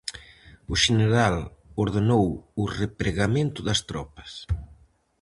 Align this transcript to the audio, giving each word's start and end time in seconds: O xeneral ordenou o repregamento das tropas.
O 0.71 0.73
xeneral 0.83 1.35
ordenou 1.83 2.25
o 2.61 2.63
repregamento 2.81 3.59
das 3.67 3.79
tropas. 3.89 4.31